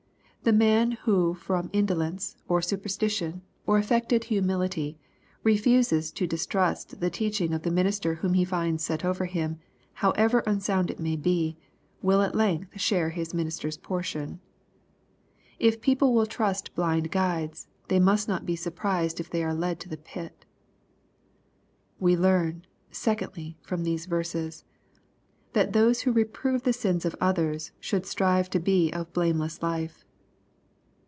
[0.43, 4.97] The man who from indolence, or superstition, or affected humility,
[5.43, 9.59] refuses to distrust the teaching of the minister whom he finds set over him,
[9.93, 11.57] however unsound it may be,
[12.01, 14.39] will at length share his minister's portion.
[15.59, 19.79] If people will trust blind guides, they must not be surprised if they are led
[19.81, 20.45] to the pit.
[21.99, 24.65] We learn, secondly, from these verses,
[25.53, 30.03] that those who reprove the sins of others should strive to be of blameless life.